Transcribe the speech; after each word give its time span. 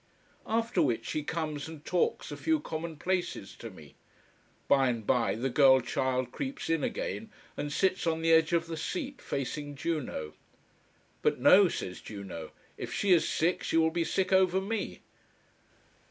After 0.47 0.81
which 0.81 1.11
he 1.11 1.21
comes 1.21 1.67
and 1.67 1.85
talks 1.85 2.31
a 2.31 2.35
few 2.35 2.59
common 2.59 2.97
places 2.97 3.53
to 3.57 3.69
me. 3.69 3.93
By 4.67 4.89
and 4.89 5.05
by 5.05 5.35
the 5.35 5.51
girl 5.51 5.79
child 5.79 6.31
creeps 6.31 6.71
in 6.71 6.83
again 6.83 7.29
and 7.55 7.71
sits 7.71 8.07
on 8.07 8.23
the 8.23 8.33
edge 8.33 8.51
of 8.51 8.65
the 8.65 8.77
seat 8.77 9.21
facing 9.21 9.75
Juno. 9.75 10.33
But 11.21 11.37
no, 11.39 11.67
says 11.67 12.01
Juno, 12.01 12.49
if 12.79 12.91
she 12.91 13.11
is 13.13 13.29
sick 13.29 13.61
she 13.61 13.77
will 13.77 13.91
be 13.91 14.03
sick 14.03 14.33
over 14.33 14.59
me. 14.59 15.01